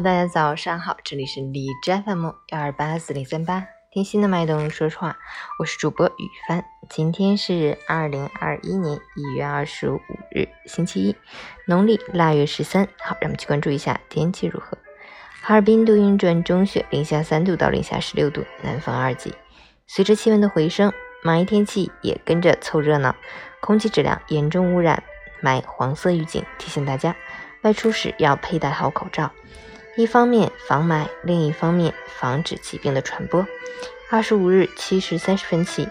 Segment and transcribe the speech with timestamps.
[0.00, 5.16] 大家早上好，这里是李斋 FM 幺二八四零三八，听心的脉动说实话，
[5.60, 6.64] 我是主播雨帆。
[6.90, 10.00] 今天是二零二一年一月二十五
[10.30, 11.16] 日，星期一，
[11.66, 12.88] 农历腊月十三。
[13.00, 14.76] 好，让我们去关注一下天气如何。
[15.40, 19.32] 哈尔滨多云转中雪，零下三度到零下十六度，南风二级。
[19.86, 20.92] 随着气温的回升，
[21.24, 23.14] 霾天气也跟着凑热闹，
[23.60, 25.02] 空气质量严重污染，
[25.40, 27.14] 霾黄色预警，提醒大家
[27.62, 29.30] 外出时要佩戴好口罩。
[29.96, 33.46] 一方面防霾，另一方面防止疾病的传播。
[34.10, 35.88] 二十五日七时三十分起，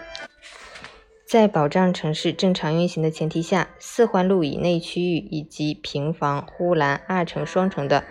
[1.24, 8.04] 在保障城市正常运行的前提下，四环路以内区域以及平房、呼兰、二城、双城的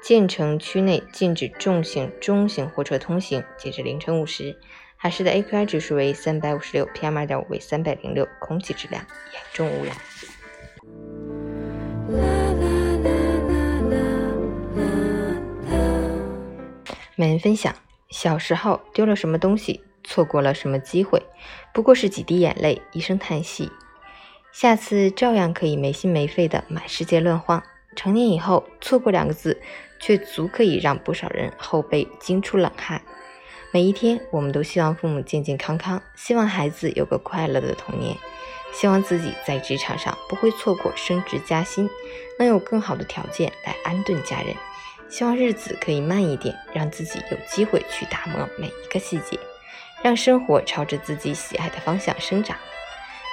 [0.00, 3.42] 建成区内禁止重型、中型货车通行。
[3.58, 4.56] 截至凌晨五时，
[4.96, 9.96] 海市的 AQI 指数为三百五十六，PM 二点五为三百零六，空气质量严重污染。
[17.20, 17.74] 每人分享：
[18.08, 21.22] 小时候丢了什么东西，错过了什么机会，
[21.74, 23.70] 不过是几滴眼泪，一声叹息。
[24.52, 27.62] 下次照样可以没心没肺的满世界乱晃。
[27.94, 29.60] 成年以后，错过两个字，
[29.98, 33.02] 却足可以让不少人后背惊出冷汗。
[33.70, 38.16] 每一天，我们都希望父母健健康康，希望孩子有个快乐的童年，
[38.72, 41.90] 希望自己在职场上不会错过升职加薪，
[42.38, 44.56] 能有更好的条件来安顿家人。
[45.10, 49.36] 希望日子可以慢一点，让自己有机会去打磨每一个细节，
[50.02, 52.56] 让生活朝着自己喜爱的方向生长。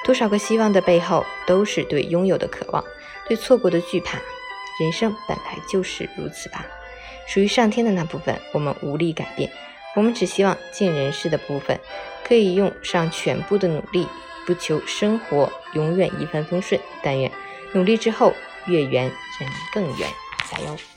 [0.03, 2.83] 多少个希望的背后，都是对拥有的渴望，
[3.27, 4.17] 对错过的惧怕。
[4.79, 6.65] 人生本来就是如此吧。
[7.27, 9.51] 属于上天的那部分，我们无力改变。
[9.95, 11.79] 我们只希望尽人事的部分，
[12.23, 14.07] 可以用上全部的努力，
[14.47, 17.31] 不求生活永远一帆风顺，但愿
[17.73, 18.33] 努力之后，
[18.65, 20.09] 月圆人更圆。
[20.49, 20.96] 加油！